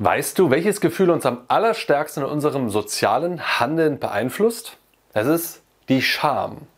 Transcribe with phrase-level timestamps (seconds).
[0.00, 4.76] Weißt du, welches Gefühl uns am allerstärksten in unserem sozialen Handeln beeinflusst?
[5.12, 6.68] Es ist die Scham.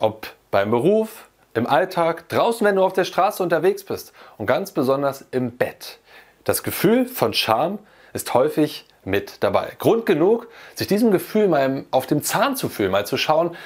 [0.00, 4.72] Ob beim Beruf, im Alltag, draußen, wenn du auf der Straße unterwegs bist und ganz
[4.72, 6.00] besonders im Bett.
[6.42, 7.78] Das Gefühl von Scham
[8.12, 9.74] ist häufig mit dabei.
[9.78, 13.56] Grund genug, sich diesem Gefühl mal auf dem Zahn zu fühlen, mal zu schauen,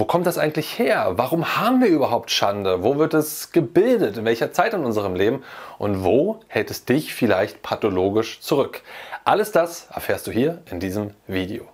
[0.00, 1.12] wo kommt das eigentlich her?
[1.16, 2.82] Warum haben wir überhaupt Schande?
[2.82, 4.16] Wo wird es gebildet?
[4.16, 5.44] In welcher Zeit in unserem Leben?
[5.76, 8.80] Und wo hält es dich vielleicht pathologisch zurück?
[9.24, 11.68] Alles das erfährst du hier in diesem Video.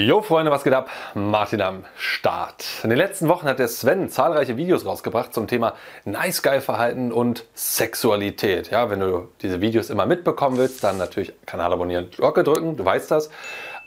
[0.00, 0.90] Jo Freunde, was geht ab?
[1.14, 2.64] Martin am Start.
[2.84, 5.74] In den letzten Wochen hat der Sven zahlreiche Videos rausgebracht zum Thema
[6.04, 8.70] Nice Guy Verhalten und Sexualität.
[8.70, 12.84] Ja, wenn du diese Videos immer mitbekommen willst, dann natürlich Kanal abonnieren, Glocke drücken, du
[12.84, 13.28] weißt das.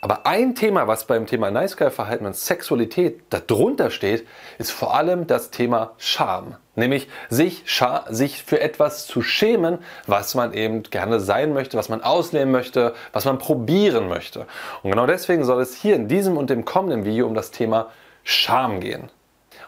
[0.02, 4.94] Aber ein Thema, was beim Thema Nice Guy Verhalten und Sexualität darunter steht, ist vor
[4.94, 6.58] allem das Thema Scham.
[6.76, 7.64] Nämlich sich,
[8.10, 12.94] sich für etwas zu schämen, was man eben gerne sein möchte, was man ausleben möchte,
[13.12, 14.48] was man probieren möchte.
[14.82, 17.88] Und genau deswegen soll es hier in diesem und dem kommenden Video um das Thema
[18.24, 19.10] Scham gehen.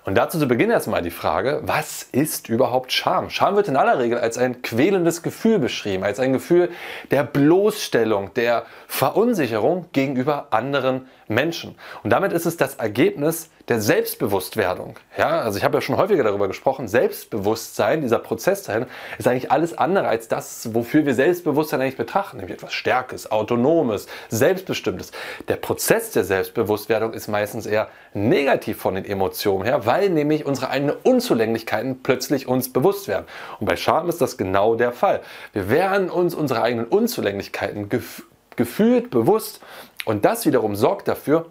[0.05, 3.29] Und dazu zu Beginn erstmal die Frage, was ist überhaupt Scham?
[3.29, 6.69] Scham wird in aller Regel als ein quälendes Gefühl beschrieben, als ein Gefühl
[7.09, 11.75] der Bloßstellung, der Verunsicherung gegenüber anderen Menschen.
[12.03, 14.99] Und damit ist es das Ergebnis der Selbstbewusstwerdung.
[15.17, 18.85] Ja, also ich habe ja schon häufiger darüber gesprochen, Selbstbewusstsein, dieser Prozess dahin,
[19.17, 24.07] ist eigentlich alles andere als das, wofür wir Selbstbewusstsein eigentlich betrachten, nämlich etwas Stärkes, Autonomes,
[24.29, 25.11] Selbstbestimmtes.
[25.47, 30.69] Der Prozess der Selbstbewusstwerdung ist meistens eher negativ von den Emotionen her, weil nämlich unsere
[30.69, 33.25] eigenen Unzulänglichkeiten plötzlich uns bewusst werden.
[33.59, 35.21] Und bei Scham ist das genau der Fall.
[35.53, 38.23] Wir werden uns unsere eigenen Unzulänglichkeiten gef
[38.55, 39.61] gefühlt bewusst
[40.05, 41.47] und das wiederum sorgt dafür,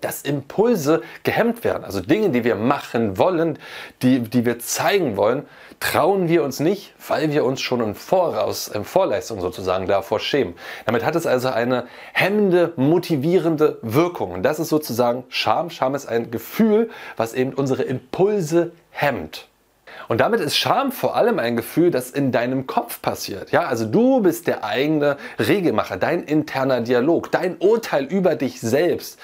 [0.00, 1.84] dass Impulse gehemmt werden.
[1.84, 3.58] Also Dinge, die wir machen wollen,
[4.02, 5.46] die, die wir zeigen wollen,
[5.78, 10.54] trauen wir uns nicht, weil wir uns schon im Voraus, in Vorleistung sozusagen davor schämen.
[10.86, 14.32] Damit hat es also eine hemmende, motivierende Wirkung.
[14.32, 15.70] Und das ist sozusagen Scham.
[15.70, 19.49] Scham ist ein Gefühl, was eben unsere Impulse hemmt.
[20.08, 23.52] Und damit ist Scham vor allem ein Gefühl, das in deinem Kopf passiert.
[23.52, 29.18] Ja, also du bist der eigene Regelmacher, dein interner Dialog, dein Urteil über dich selbst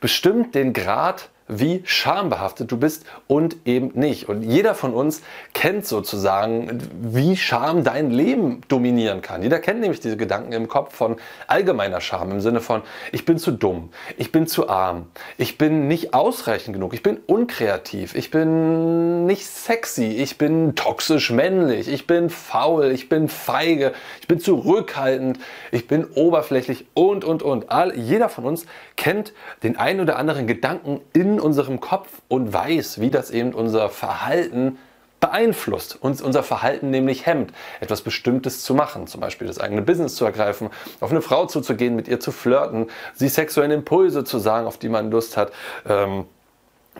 [0.00, 4.28] bestimmt den Grad wie schambehaftet du bist und eben nicht.
[4.28, 5.22] Und jeder von uns
[5.54, 9.42] kennt sozusagen, wie Scham dein Leben dominieren kann.
[9.42, 11.16] Jeder kennt nämlich diese Gedanken im Kopf von
[11.46, 12.82] allgemeiner Scham im Sinne von,
[13.12, 15.06] ich bin zu dumm, ich bin zu arm,
[15.38, 21.30] ich bin nicht ausreichend genug, ich bin unkreativ, ich bin nicht sexy, ich bin toxisch
[21.30, 25.38] männlich, ich bin faul, ich bin feige, ich bin zurückhaltend,
[25.72, 27.70] ich bin oberflächlich und, und, und.
[27.70, 28.66] All, jeder von uns
[28.96, 29.32] kennt
[29.62, 34.78] den einen oder anderen Gedanken in unserem Kopf und weiß, wie das eben unser Verhalten
[35.20, 40.14] beeinflusst, uns unser Verhalten nämlich hemmt, etwas Bestimmtes zu machen, zum Beispiel das eigene Business
[40.14, 44.66] zu ergreifen, auf eine Frau zuzugehen, mit ihr zu flirten, sie sexuelle Impulse zu sagen,
[44.66, 45.52] auf die man Lust hat,
[45.88, 46.26] ähm,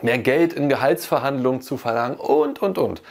[0.01, 3.01] mehr Geld in Gehaltsverhandlungen zu verlangen und, und, und.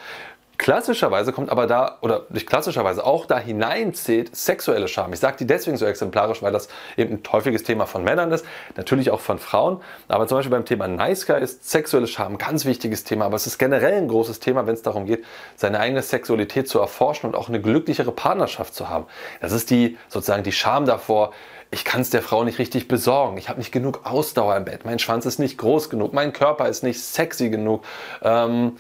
[0.59, 5.13] Klassischerweise kommt aber da, oder nicht klassischerweise, auch da hinein zählt sexuelle Scham.
[5.13, 8.45] Ich sage die deswegen so exemplarisch, weil das eben ein häufiges Thema von Männern ist,
[8.77, 9.81] natürlich auch von Frauen.
[10.09, 13.27] Aber zum Beispiel beim Thema Nice Guy ist sexuelle Scham ein ganz wichtiges Thema.
[13.27, 15.25] Aber es ist generell ein großes Thema, wenn es darum geht,
[15.55, 19.07] seine eigene Sexualität zu erforschen und auch eine glücklichere Partnerschaft zu haben.
[19.41, 21.33] Das ist die sozusagen die Scham davor,
[21.71, 23.37] ich kann es der Frau nicht richtig besorgen.
[23.37, 24.85] Ich habe nicht genug Ausdauer im Bett.
[24.85, 26.15] Mein Schwanz ist nicht groß genug.
[26.15, 27.85] Mein Körper ist nicht sexy genug.
[28.23, 28.79] Ähm,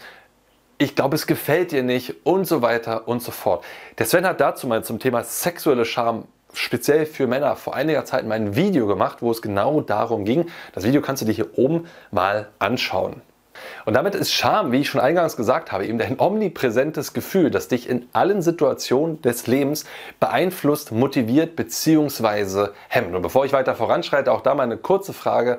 [0.78, 3.64] ich glaube, es gefällt dir nicht und so weiter und so fort.
[3.98, 8.26] Der Sven hat dazu mal zum Thema sexuelle Scham speziell für Männer vor einiger Zeit
[8.26, 10.46] mal ein Video gemacht, wo es genau darum ging.
[10.72, 13.20] Das Video kannst du dir hier oben mal anschauen.
[13.84, 17.66] Und damit ist Scham, wie ich schon eingangs gesagt habe, eben ein omnipräsentes Gefühl, das
[17.66, 19.84] dich in allen Situationen des Lebens
[20.20, 22.68] beeinflusst, motiviert bzw.
[22.88, 23.16] hemmt.
[23.16, 25.58] Und bevor ich weiter voranschreite, auch da mal eine kurze Frage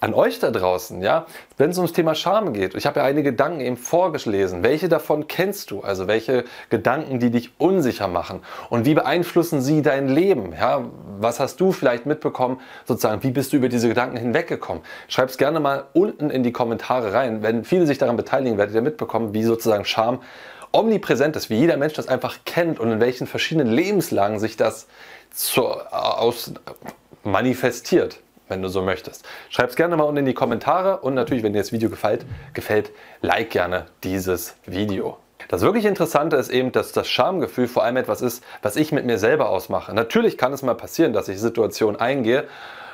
[0.00, 1.26] an euch da draußen, ja,
[1.56, 2.74] wenn es ums Thema Scham geht.
[2.74, 4.62] Ich habe ja einige Gedanken eben vorgelesen.
[4.62, 5.80] Welche davon kennst du?
[5.80, 8.40] Also welche Gedanken, die dich unsicher machen?
[8.68, 10.52] Und wie beeinflussen sie dein Leben?
[10.52, 10.84] Ja,
[11.18, 12.60] was hast du vielleicht mitbekommen?
[12.84, 14.82] Sozusagen, wie bist du über diese Gedanken hinweggekommen?
[15.08, 17.42] Schreib es gerne mal unten in die Kommentare rein.
[17.42, 20.20] Wenn viele sich daran beteiligen, werdet ihr mitbekommen, wie sozusagen Scham
[20.72, 24.86] omnipräsent ist, wie jeder Mensch das einfach kennt und in welchen verschiedenen Lebenslagen sich das
[25.32, 26.52] zu, aus
[27.24, 29.24] manifestiert wenn du so möchtest.
[29.50, 32.26] Schreib es gerne mal unten in die Kommentare und natürlich, wenn dir das Video gefällt,
[32.54, 32.90] gefällt,
[33.22, 35.18] like gerne dieses Video.
[35.48, 39.06] Das wirklich Interessante ist eben, dass das Schamgefühl vor allem etwas ist, was ich mit
[39.06, 39.94] mir selber ausmache.
[39.94, 42.44] Natürlich kann es mal passieren, dass ich Situationen eingehe,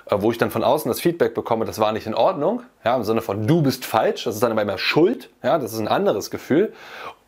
[0.06, 2.94] äh, wo ich dann von außen das Feedback bekomme, das war nicht in Ordnung, ja,
[2.94, 5.88] im Sinne von du bist falsch, das ist dann immer Schuld, ja, das ist ein
[5.88, 6.72] anderes Gefühl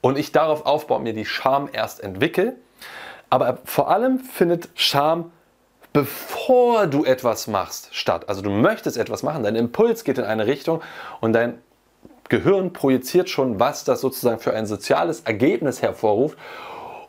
[0.01, 2.57] und ich darauf aufbaue, mir die Scham erst entwickle.
[3.31, 5.33] Aber vor allem findet Scham
[5.95, 8.29] bevor du etwas machst statt.
[8.29, 10.83] Also du möchtest etwas machen, dein Impuls geht in eine Richtung
[11.23, 11.55] und dein
[12.29, 16.37] Gehirn projiziert schon, was das sozusagen für ein soziales Ergebnis hervorruft.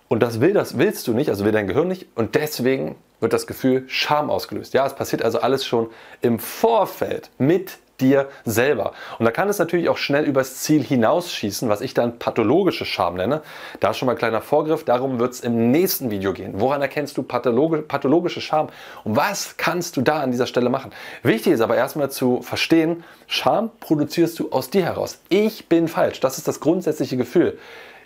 [0.07, 2.07] Und das will das willst du nicht, also will dein Gehirn nicht.
[2.15, 4.75] Und deswegen wird das Gefühl Scham ausgelöst.
[4.75, 5.89] Ja, es passiert also alles schon
[6.21, 8.93] im Vorfeld mit dir selber.
[9.19, 13.15] Und da kann es natürlich auch schnell übers Ziel hinausschießen, was ich dann pathologische Scham
[13.15, 13.41] nenne.
[13.79, 16.53] Da ist schon mal ein kleiner Vorgriff, darum wird es im nächsten Video gehen.
[16.55, 18.69] Woran erkennst du pathologi pathologische Scham
[19.03, 20.91] und was kannst du da an dieser Stelle machen?
[21.23, 25.19] Wichtig ist aber erstmal zu verstehen, Scham produzierst du aus dir heraus.
[25.29, 27.57] Ich bin falsch, das ist das grundsätzliche Gefühl.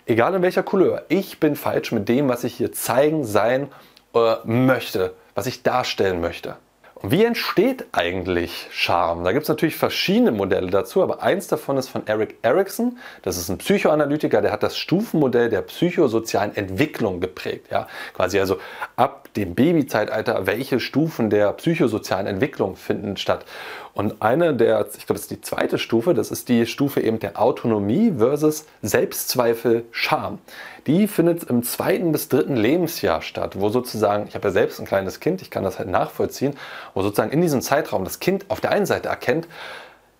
[0.06, 3.68] Egal in welcher Couleur, ich bin falsch mit dem, was ich hier zeigen, sein
[4.14, 6.56] äh, möchte, was ich darstellen möchte.
[7.02, 9.24] Wie entsteht eigentlich Charme?
[9.24, 12.98] Da gibt es natürlich verschiedene Modelle dazu, aber eins davon ist von Eric Erickson.
[13.22, 17.68] Das ist ein Psychoanalytiker, der hat das Stufenmodell der psychosozialen Entwicklung geprägt.
[17.70, 17.88] Ja?
[18.12, 18.58] Quasi also
[18.96, 23.46] ab dem Babyzeitalter, welche Stufen der psychosozialen Entwicklung finden statt.
[23.94, 27.18] Und eine der, ich glaube, das ist die zweite Stufe, das ist die Stufe eben
[27.18, 30.38] der Autonomie versus Selbstzweifel, Scham.
[30.86, 34.86] Die findet im zweiten bis dritten Lebensjahr statt, wo sozusagen, ich habe ja selbst ein
[34.86, 36.56] kleines Kind, ich kann das halt nachvollziehen,
[36.94, 39.46] wo sozusagen in diesem Zeitraum das Kind auf der einen Seite erkennt,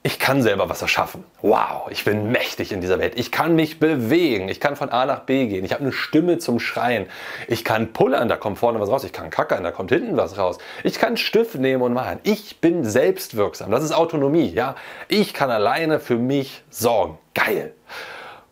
[0.02, 1.24] ich kann selber was erschaffen.
[1.42, 3.18] Wow, ich bin mächtig in dieser Welt.
[3.18, 4.48] Ich kann mich bewegen.
[4.48, 5.62] Ich kann von A nach B gehen.
[5.62, 7.04] Ich habe eine Stimme zum Schreien.
[7.48, 9.04] Ich kann pullern, da kommt vorne was raus.
[9.04, 10.56] Ich kann kackern, da kommt hinten was raus.
[10.84, 12.18] Ich kann Stift nehmen und malen.
[12.22, 13.70] Ich bin selbstwirksam.
[13.70, 14.48] Das ist Autonomie.
[14.48, 14.74] Ja,
[15.08, 17.18] ich kann alleine für mich sorgen.
[17.34, 17.74] Geil.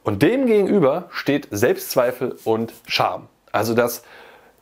[0.08, 3.28] Und dem gegenüber steht Selbstzweifel und Scham.
[3.52, 4.04] Also das,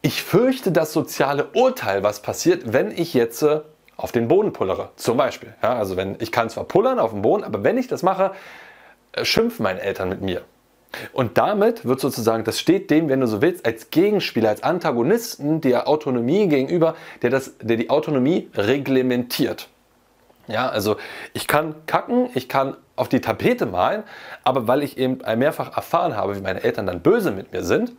[0.02, 3.60] ich fürchte das soziale Urteil, was passiert, wenn ich jetzt äh,
[3.96, 4.88] auf den Boden pullere.
[4.96, 5.54] Zum Beispiel.
[5.62, 8.32] Ja, also wenn ich kann zwar pullern auf dem Boden, aber wenn ich das mache,
[9.12, 10.42] äh, schimpfen meine Eltern mit mir.
[11.12, 15.60] Und damit wird sozusagen, das steht dem, wenn du so willst, als Gegenspieler, als Antagonisten
[15.60, 19.68] der Autonomie gegenüber, der, das, der die Autonomie reglementiert.
[20.48, 20.96] Ja, also
[21.34, 24.02] ich kann kacken, ich kann auf die Tapete malen,
[24.42, 27.92] aber weil ich eben mehrfach erfahren habe, wie meine Eltern dann böse mit mir sind,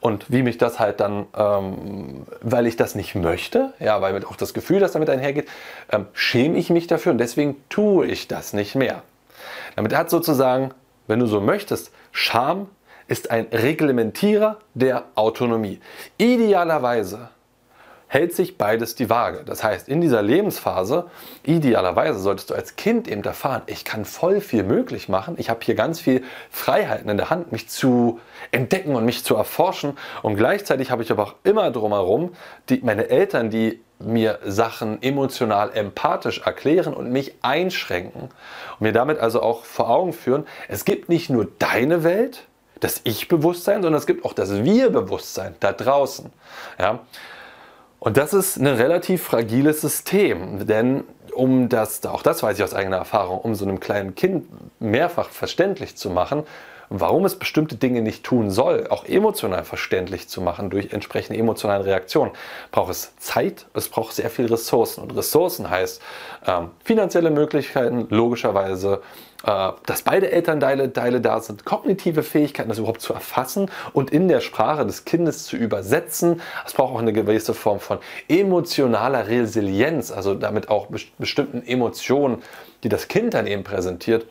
[0.00, 4.36] und wie mich das halt dann, ähm, weil ich das nicht möchte, ja, weil auch
[4.36, 5.48] das Gefühl, das damit einhergeht,
[5.90, 9.02] ähm, schäme ich mich dafür und deswegen tue ich das nicht mehr.
[9.76, 10.72] Damit hat sozusagen,
[11.06, 12.68] wenn du so möchtest, Scham
[13.06, 15.80] ist ein Reglementierer der Autonomie.
[16.18, 17.30] Idealerweise
[18.08, 19.44] hält sich beides die Waage.
[19.44, 21.10] Das heißt, in dieser Lebensphase,
[21.44, 25.36] idealerweise solltest du als Kind eben erfahren, ich kann voll viel möglich machen.
[25.38, 28.18] Ich habe hier ganz viel Freiheiten in der Hand, mich zu
[28.50, 29.96] entdecken und mich zu erforschen.
[30.22, 32.34] Und gleichzeitig habe ich aber auch immer drumherum
[32.70, 39.18] die, meine Eltern, die mir Sachen emotional empathisch erklären und mich einschränken und mir damit
[39.18, 42.44] also auch vor Augen führen, es gibt nicht nur deine Welt,
[42.80, 46.30] das Ich-Bewusstsein, sondern es gibt auch das Wir-Bewusstsein da draußen.
[46.78, 47.00] Ja?
[48.00, 52.74] Und das ist ein relativ fragiles System, denn um das, auch das weiß ich aus
[52.74, 54.46] eigener Erfahrung, um so einem kleinen Kind
[54.80, 56.44] mehrfach verständlich zu machen,
[56.90, 61.84] warum es bestimmte Dinge nicht tun soll, auch emotional verständlich zu machen durch entsprechende emotionale
[61.84, 62.32] Reaktionen,
[62.70, 65.02] braucht es Zeit, es braucht sehr viel Ressourcen.
[65.02, 66.00] Und Ressourcen heißt
[66.46, 69.02] ähm, finanzielle Möglichkeiten, logischerweise
[69.44, 74.26] äh, dass beide Elternteile Teile da sind, kognitive Fähigkeiten, das überhaupt zu erfassen und in
[74.26, 76.42] der Sprache des Kindes zu übersetzen.
[76.66, 82.42] Es braucht auch eine gewisse Form von emotionaler Resilienz, also damit auch bestimmten Emotionen,
[82.82, 84.26] die das Kind dann eben präsentiert,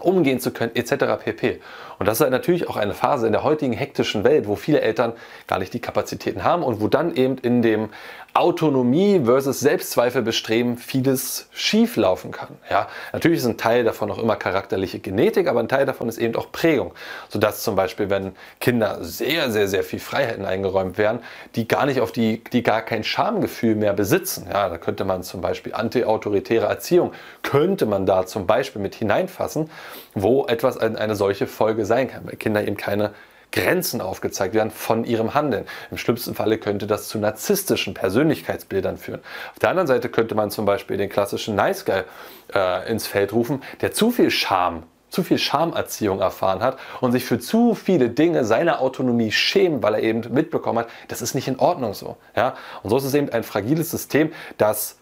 [0.00, 1.22] umgehen zu können, etc.
[1.22, 1.60] pp.
[1.98, 5.12] Und das ist natürlich auch eine Phase in der heutigen hektischen Welt, wo viele Eltern
[5.46, 7.90] gar nicht die Kapazitäten haben und wo dann eben in dem
[8.32, 12.56] Autonomie versus Selbstzweifel bestreben vieles schief laufen kann.
[12.70, 16.16] Ja, natürlich ist ein Teil davon auch immer charakterliche Genetik, aber ein Teil davon ist
[16.16, 16.92] eben auch Prägung.
[17.28, 21.20] Sodass zum Beispiel, wenn Kinder sehr, sehr, sehr viel Freiheiten eingeräumt werden,
[21.56, 24.46] die gar nicht auf die, die gar kein Schamgefühl mehr besitzen.
[24.50, 29.70] Ja, da könnte man zum Beispiel antiautoritäre Erziehung, könnte man da zum Beispiel mit hineinfassen,
[30.14, 33.12] wo etwas eine solche Folge sein kann, weil Kinder eben keine
[33.52, 35.64] Grenzen aufgezeigt werden von ihrem Handeln.
[35.90, 39.20] Im schlimmsten Falle könnte das zu narzisstischen Persönlichkeitsbildern führen.
[39.52, 42.02] Auf der anderen Seite könnte man zum Beispiel den klassischen Nice Guy
[42.54, 47.24] äh, ins Feld rufen, der zu viel Scham zu viel Schamerziehung erfahren hat und sich
[47.24, 51.48] für zu viele Dinge seiner Autonomie schämt, weil er eben mitbekommen hat, das ist nicht
[51.48, 52.16] in Ordnung so.
[52.36, 52.54] Ja?
[52.84, 54.99] Und so ist es eben ein fragiles System, das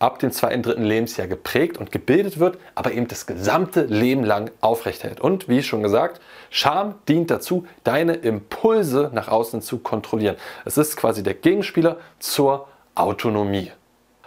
[0.00, 4.50] ab dem zweiten, dritten Lebensjahr geprägt und gebildet wird, aber eben das gesamte Leben lang
[4.60, 5.20] aufrechterhält.
[5.20, 10.36] Und wie schon gesagt, Scham dient dazu, deine Impulse nach außen zu kontrollieren.
[10.64, 13.70] Es ist quasi der Gegenspieler zur Autonomie.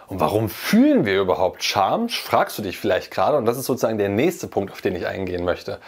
[0.06, 2.08] Und warum fühlen wir überhaupt Scham?
[2.08, 3.36] Fragst du dich vielleicht gerade.
[3.36, 5.80] Und das ist sozusagen der nächste Punkt, auf den ich eingehen möchte.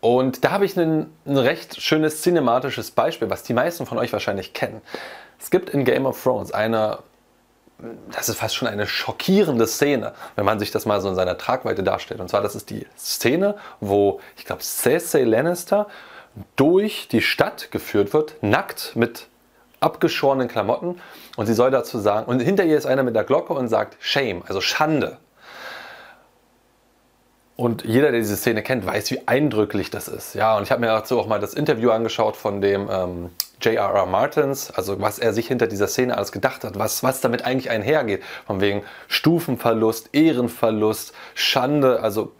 [0.00, 4.12] Und da habe ich ein, ein recht schönes cinematisches Beispiel, was die meisten von euch
[4.12, 4.80] wahrscheinlich kennen.
[5.40, 6.98] Es gibt in Game of Thrones eine,
[8.10, 11.38] das ist fast schon eine schockierende Szene, wenn man sich das mal so in seiner
[11.38, 12.20] Tragweite darstellt.
[12.20, 15.86] Und zwar, das ist die Szene, wo, ich glaube, Cersei Lannister
[16.56, 19.28] durch die Stadt geführt wird, nackt mit
[19.80, 21.00] abgeschorenen Klamotten.
[21.36, 23.96] Und sie soll dazu sagen, und hinter ihr ist einer mit der Glocke und sagt
[24.00, 25.18] Shame, also Schande.
[27.54, 30.34] Und jeder, der diese Szene kennt, weiß, wie eindrücklich das ist.
[30.34, 34.06] Ja, und ich habe mir dazu auch mal das Interview angeschaut von dem ähm, J.R.R.
[34.06, 37.70] Martins, also was er sich hinter dieser Szene alles gedacht hat, was, was damit eigentlich
[37.70, 42.32] einhergeht, von wegen Stufenverlust, Ehrenverlust, Schande, also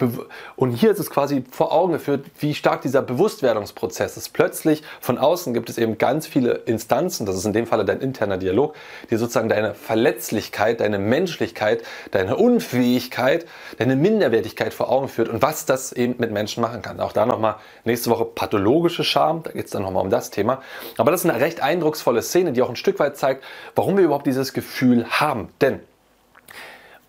[0.55, 4.33] und hier ist es quasi vor Augen geführt, wie stark dieser Bewusstwerdungsprozess ist.
[4.33, 7.99] Plötzlich von außen gibt es eben ganz viele Instanzen, das ist in dem Falle dein
[7.99, 8.75] interner Dialog,
[9.09, 13.45] die sozusagen deine Verletzlichkeit, deine Menschlichkeit, deine Unfähigkeit,
[13.77, 16.99] deine Minderwertigkeit vor Augen führt und was das eben mit Menschen machen kann.
[16.99, 20.61] Auch da nochmal nächste Woche pathologische Scham, da geht es dann nochmal um das Thema.
[20.97, 23.97] Aber aber das ist eine recht eindrucksvolle Szene, die auch ein Stück weit zeigt, warum
[23.97, 25.49] wir überhaupt dieses Gefühl haben.
[25.59, 25.79] Denn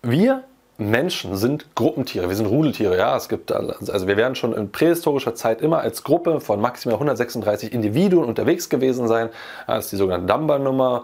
[0.01, 0.43] wir
[0.79, 2.97] Menschen sind Gruppentiere, wir sind Rudeltiere.
[2.97, 6.95] Ja, es gibt also wir werden schon in prähistorischer Zeit immer als Gruppe von maximal
[6.95, 9.29] 136 Individuen unterwegs gewesen sein.
[9.67, 11.03] Das ist die sogenannte Dunbar-Nummer.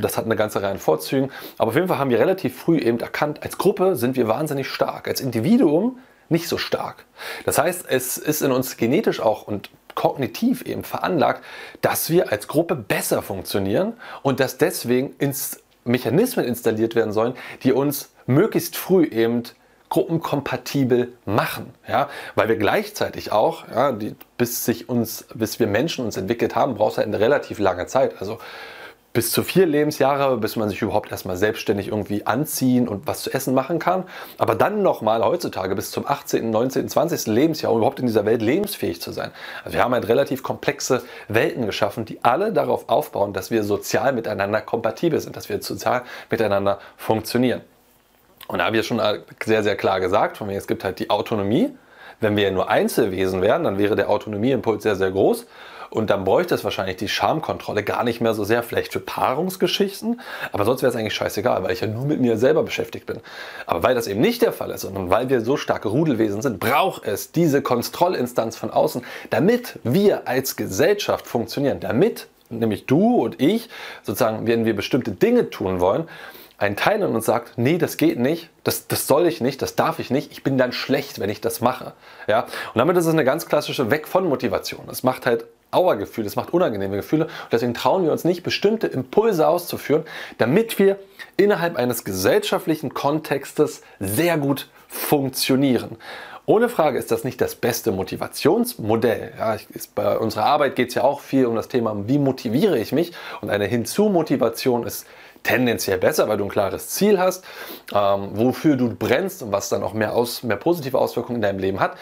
[0.00, 1.30] Das hat eine ganze Reihe an Vorzügen.
[1.58, 4.66] Aber auf jeden Fall haben wir relativ früh eben erkannt, als Gruppe sind wir wahnsinnig
[4.66, 5.06] stark.
[5.06, 7.04] Als Individuum nicht so stark.
[7.44, 11.44] Das heißt, es ist in uns genetisch auch und kognitiv eben veranlagt,
[11.80, 17.72] dass wir als Gruppe besser funktionieren und dass deswegen ins Mechanismen installiert werden sollen, die
[17.72, 19.42] uns möglichst früh eben
[19.88, 26.04] gruppenkompatibel machen, ja, weil wir gleichzeitig auch, ja, die, bis sich uns, bis wir Menschen
[26.06, 28.14] uns entwickelt haben, braucht es halt eine relativ lange Zeit.
[28.18, 28.38] Also
[29.12, 33.32] bis zu vier Lebensjahre, bis man sich überhaupt erstmal selbstständig irgendwie anziehen und was zu
[33.32, 34.04] essen machen kann.
[34.38, 37.26] Aber dann nochmal heutzutage bis zum 18., 19., 20.
[37.26, 39.30] Lebensjahr, um überhaupt in dieser Welt lebensfähig zu sein.
[39.64, 44.12] Also wir haben halt relativ komplexe Welten geschaffen, die alle darauf aufbauen, dass wir sozial
[44.12, 47.60] miteinander kompatibel sind, dass wir sozial miteinander funktionieren.
[48.48, 49.00] Und da habe ich ja schon
[49.44, 51.70] sehr, sehr klar gesagt, von mir, es gibt halt die Autonomie.
[52.22, 55.44] Wenn wir nur Einzelwesen wären, dann wäre der Autonomieimpuls sehr, sehr groß.
[55.90, 60.22] Und dann bräuchte es wahrscheinlich die Schamkontrolle gar nicht mehr so sehr, vielleicht für Paarungsgeschichten,
[60.50, 63.18] aber sonst wäre es eigentlich scheißegal, weil ich ja nur mit mir selber beschäftigt bin.
[63.66, 66.60] Aber weil das eben nicht der Fall ist, sondern weil wir so starke Rudelwesen sind,
[66.60, 73.42] braucht es diese Kontrollinstanz von außen, damit wir als Gesellschaft funktionieren, damit nämlich du und
[73.42, 73.68] ich,
[74.02, 76.08] sozusagen, wenn wir bestimmte Dinge tun wollen,
[76.62, 79.74] ein Teil in uns sagt, nee, das geht nicht, das, das soll ich nicht, das
[79.74, 81.92] darf ich nicht, ich bin dann schlecht, wenn ich das mache.
[82.28, 82.42] Ja?
[82.42, 84.88] Und damit ist es eine ganz klassische Weg von Motivation.
[84.88, 87.24] Es macht halt Auergefühl, es macht unangenehme Gefühle.
[87.24, 90.04] Und deswegen trauen wir uns nicht, bestimmte Impulse auszuführen,
[90.38, 90.98] damit wir
[91.36, 95.96] innerhalb eines gesellschaftlichen Kontextes sehr gut funktionieren.
[96.44, 99.32] Ohne Frage ist das nicht das beste Motivationsmodell.
[99.38, 102.78] Ja, ist, bei unserer Arbeit geht es ja auch viel um das Thema, wie motiviere
[102.78, 103.12] ich mich.
[103.40, 105.06] Und eine Hinzu-Motivation ist
[105.42, 107.44] tendenziell besser, weil du ein klares Ziel hast,
[107.94, 111.58] ähm, wofür du brennst und was dann auch mehr, aus, mehr positive Auswirkungen in deinem
[111.58, 111.96] Leben hat.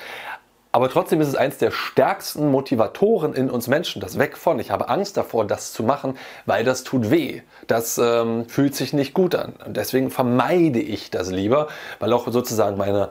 [0.72, 4.00] Aber trotzdem ist es eines der stärksten Motivatoren in uns Menschen.
[4.00, 6.16] Das Weg von, ich habe Angst davor, das zu machen,
[6.46, 7.42] weil das tut weh.
[7.66, 9.54] Das ähm, fühlt sich nicht gut an.
[9.66, 11.66] Und deswegen vermeide ich das lieber,
[11.98, 13.08] weil auch sozusagen meine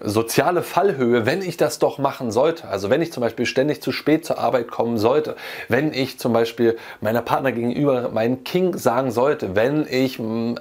[0.00, 2.68] soziale Fallhöhe, wenn ich das doch machen sollte.
[2.68, 5.36] Also wenn ich zum Beispiel ständig zu spät zur Arbeit kommen sollte,
[5.68, 10.54] wenn ich zum Beispiel meiner Partner gegenüber meinen King sagen sollte, wenn ich äh,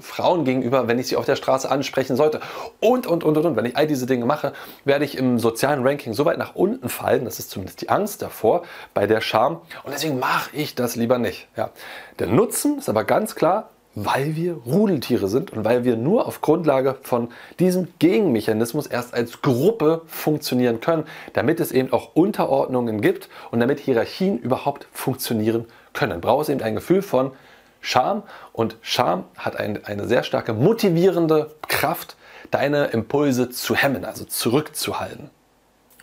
[0.00, 2.40] Frauen gegenüber, wenn ich sie auf der Straße ansprechen sollte
[2.80, 3.56] und, und, und, und, und.
[3.56, 4.52] Wenn ich all diese Dinge mache,
[4.84, 8.22] werde ich im sozialen Ranking so weit nach unten fallen, das ist zumindest die Angst
[8.22, 8.62] davor,
[8.94, 9.60] bei der Scham.
[9.84, 11.48] Und deswegen mache ich das lieber nicht.
[11.56, 11.70] Ja.
[12.18, 16.40] Der Nutzen ist aber ganz klar, weil wir Rudeltiere sind und weil wir nur auf
[16.40, 17.28] Grundlage von
[17.58, 23.80] diesem Gegenmechanismus erst als Gruppe funktionieren können, damit es eben auch Unterordnungen gibt und damit
[23.80, 26.20] Hierarchien überhaupt funktionieren können.
[26.20, 27.32] Braucht es eben ein Gefühl von
[27.80, 32.16] Scham und Scham hat ein, eine sehr starke motivierende Kraft,
[32.50, 35.30] deine Impulse zu hemmen, also zurückzuhalten.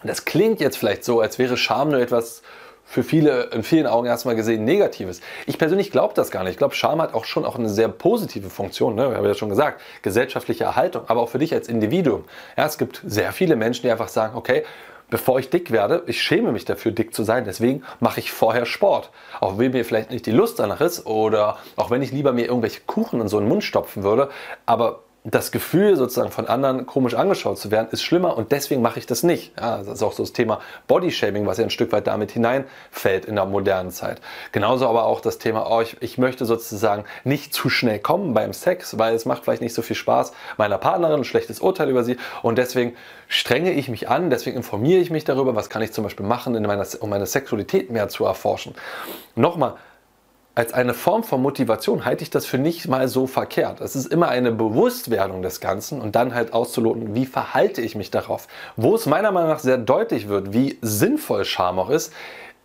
[0.01, 2.41] Und das klingt jetzt vielleicht so, als wäre Scham nur etwas
[2.87, 5.19] für viele in vielen Augen erstmal gesehen Negatives.
[5.45, 6.53] Ich persönlich glaube das gar nicht.
[6.53, 8.95] Ich glaube, Scham hat auch schon auch eine sehr positive Funktion.
[8.95, 9.09] Ne?
[9.09, 12.23] Wir haben ja schon gesagt, gesellschaftliche Erhaltung, aber auch für dich als Individuum.
[12.55, 14.63] Ja, es gibt sehr viele Menschen, die einfach sagen, okay,
[15.09, 18.65] bevor ich dick werde, ich schäme mich dafür, dick zu sein, deswegen mache ich vorher
[18.65, 19.11] Sport.
[19.41, 22.45] Auch wenn mir vielleicht nicht die Lust danach ist oder auch wenn ich lieber mir
[22.45, 24.29] irgendwelche Kuchen in so einen Mund stopfen würde,
[24.65, 28.99] aber das Gefühl sozusagen von anderen komisch angeschaut zu werden, ist schlimmer und deswegen mache
[28.99, 29.51] ich das nicht.
[29.59, 33.25] Ja, das ist auch so das Thema Bodyshaming, was ja ein Stück weit damit hineinfällt
[33.25, 34.21] in der modernen Zeit.
[34.53, 38.53] Genauso aber auch das Thema, oh, ich, ich möchte sozusagen nicht zu schnell kommen beim
[38.53, 42.05] Sex, weil es macht vielleicht nicht so viel Spaß meiner Partnerin, ein schlechtes Urteil über
[42.05, 42.95] sie und deswegen
[43.27, 46.53] strenge ich mich an, deswegen informiere ich mich darüber, was kann ich zum Beispiel machen,
[46.61, 48.75] meiner, um meine Sexualität mehr zu erforschen.
[49.35, 49.73] Nochmal,
[50.57, 53.79] als eine Form von Motivation halte ich das für nicht mal so verkehrt.
[53.79, 58.09] Es ist immer eine Bewusstwerdung des Ganzen und dann halt auszuloten, wie verhalte ich mich
[58.09, 58.47] darauf.
[58.75, 62.11] Wo es meiner Meinung nach sehr deutlich wird, wie sinnvoll Scham auch ist,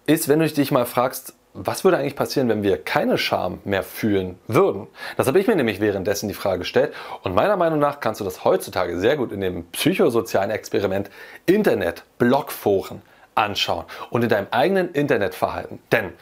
[0.06, 3.82] ist, wenn du dich mal fragst, was würde eigentlich passieren, wenn wir keine Scham mehr
[3.82, 4.86] fühlen würden?
[5.18, 6.94] Das habe ich mir nämlich währenddessen die Frage gestellt
[7.24, 11.10] und meiner Meinung nach kannst du das heutzutage sehr gut in dem psychosozialen Experiment
[11.44, 13.02] Internet, Blogforen,
[13.34, 15.78] anschauen und in deinem eigenen Internetverhalten.
[15.90, 16.12] Denn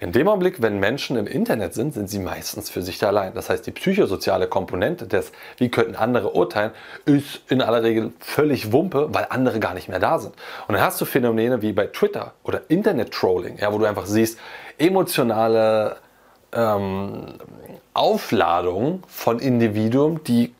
[0.00, 3.34] in dem Augenblick, wenn Menschen im Internet sind, sind sie meistens für sich allein.
[3.34, 6.72] Das heißt, die psychosoziale Komponente des, wie könnten andere urteilen,
[7.04, 10.34] ist in aller Regel völlig Wumpe, weil andere gar nicht mehr da sind.
[10.66, 14.38] Und dann hast du Phänomene wie bei Twitter oder Internet-Trolling, ja, wo du einfach siehst,
[14.78, 15.96] emotionale
[16.52, 17.34] ähm,
[17.94, 20.54] Aufladung von Individuen, die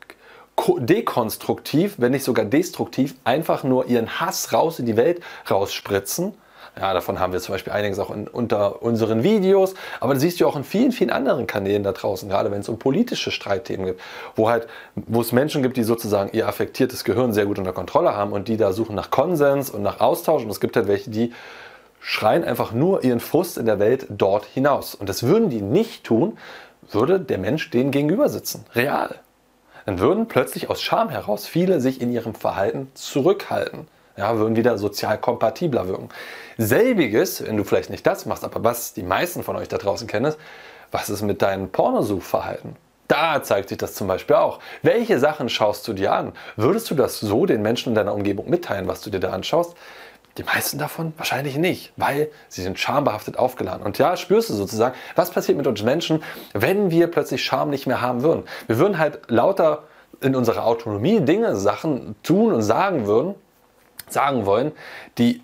[0.79, 6.33] dekonstruktiv, wenn nicht sogar destruktiv, einfach nur ihren Hass raus in die Welt rausspritzen.
[6.79, 10.39] Ja, davon haben wir zum Beispiel einiges auch in, unter unseren Videos, aber das siehst
[10.39, 13.87] du auch in vielen, vielen anderen Kanälen da draußen, gerade wenn es um politische Streitthemen
[13.87, 13.99] geht,
[14.35, 18.15] wo halt, wo es Menschen gibt, die sozusagen ihr affektiertes Gehirn sehr gut unter Kontrolle
[18.15, 21.09] haben und die da suchen nach Konsens und nach Austausch und es gibt halt welche,
[21.09, 21.33] die
[21.99, 24.95] schreien einfach nur ihren Frust in der Welt dort hinaus.
[24.95, 26.37] Und das würden die nicht tun,
[26.91, 28.65] würde der Mensch denen gegenüber sitzen.
[28.73, 29.19] Real
[29.89, 33.87] dann würden plötzlich aus Scham heraus viele sich in ihrem Verhalten zurückhalten.
[34.17, 36.09] Ja, würden wieder sozial kompatibler wirken.
[36.59, 40.07] Selbiges, wenn du vielleicht nicht das machst, aber was die meisten von euch da draußen
[40.07, 40.35] kennen,
[40.91, 42.75] was ist mit deinem Pornosuchverhalten?
[43.07, 44.59] Da zeigt sich das zum Beispiel auch.
[44.83, 46.33] Welche Sachen schaust du dir an?
[46.55, 49.75] Würdest du das so den Menschen in deiner Umgebung mitteilen, was du dir da anschaust?
[50.37, 53.85] Die meisten davon wahrscheinlich nicht, weil sie sind schambehaftet aufgeladen.
[53.85, 57.87] Und ja, spürst du sozusagen, was passiert mit uns Menschen, wenn wir plötzlich Scham nicht
[57.87, 58.43] mehr haben würden.
[58.67, 59.83] Wir würden halt lauter
[60.21, 63.35] in unserer Autonomie Dinge, Sachen tun und sagen würden,
[64.07, 64.71] sagen wollen,
[65.17, 65.41] die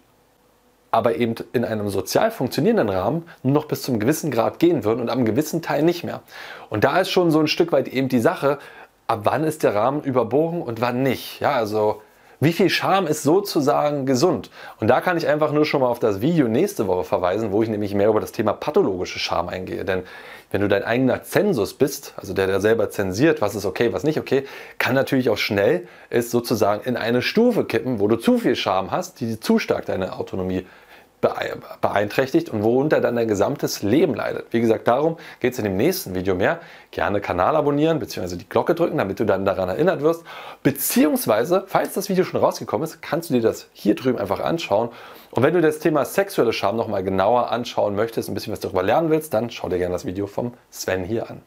[0.92, 5.02] aber eben in einem sozial funktionierenden Rahmen nur noch bis zum gewissen Grad gehen würden
[5.02, 6.22] und am gewissen Teil nicht mehr.
[6.70, 8.60] Und da ist schon so ein Stück weit eben die Sache,
[9.08, 11.42] ab wann ist der Rahmen überbogen und wann nicht.
[11.42, 12.02] Ja, also
[12.40, 14.50] wie viel Scham ist sozusagen gesund?
[14.80, 17.64] Und da kann ich einfach nur schon mal auf das Video nächste Woche verweisen, wo
[17.64, 19.86] ich nämlich mehr über das Thema pathologische Scham eingehe.
[19.86, 20.04] Denn
[20.52, 24.04] wenn du dein eigener Zensus bist, also der, der selber zensiert, was ist okay, was
[24.04, 24.46] nicht okay,
[24.78, 28.92] kann natürlich auch schnell es sozusagen in eine Stufe kippen, wo du zu viel Scham
[28.92, 30.66] hast, die zu stark deine Autonomie
[31.22, 34.48] beeinträchtigt und worunter dann dein gesamtes Leben leidet.
[34.52, 36.60] Wie gesagt, darum geht es in dem nächsten Video mehr.
[36.92, 38.36] Gerne Kanal abonnieren bzw.
[38.36, 40.24] die Glocke drücken, damit du dann daran erinnert wirst.
[40.64, 44.90] Beziehungsweise, falls das Video schon rausgekommen ist, kannst du dir das hier drüben einfach anschauen.
[45.32, 48.84] Und wenn du das Thema sexuelle Scham nochmal genauer anschauen möchtest, ein bisschen was darüber
[48.84, 51.42] lernen willst, dann schau dir gerne das Video vom Sven hier an.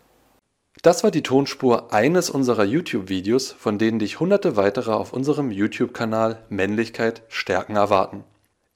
[0.83, 6.39] Das war die Tonspur eines unserer YouTube-Videos, von denen dich hunderte weitere auf unserem YouTube-Kanal
[6.51, 8.23] Männlichkeit stärken erwarten.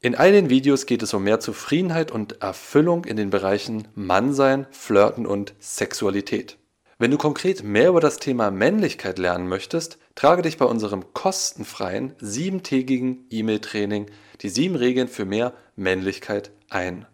[0.05, 4.67] In all den Videos geht es um mehr Zufriedenheit und Erfüllung in den Bereichen Mannsein,
[4.73, 6.59] Flirten und Sexualität.
[6.99, 12.17] Wenn du konkret mehr über das Thema Männlichkeit lernen möchtest, trage dich bei unserem kostenfreien
[12.19, 14.07] siebentägigen E-Mail-Training
[14.41, 17.07] die sieben Regeln für mehr Männlichkeit ein.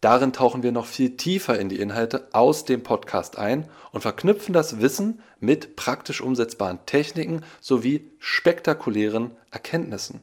[0.00, 4.54] Darin tauchen wir noch viel tiefer in die Inhalte aus dem Podcast ein und verknüpfen
[4.54, 10.20] das Wissen mit praktisch umsetzbaren Techniken sowie spektakulären Erkenntnissen.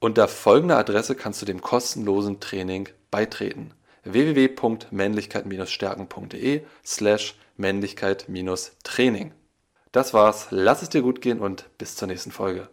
[0.00, 9.32] Unter folgender Adresse kannst du dem kostenlosen Training beitreten: www.männlichkeit-stärken.de slash Männlichkeit-Training.
[9.90, 12.68] Das war's, lass es dir gut gehen und bis zur nächsten Folge.